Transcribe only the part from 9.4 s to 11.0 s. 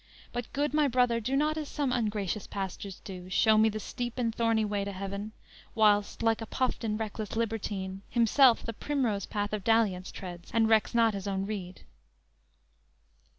of dalliance treads And recks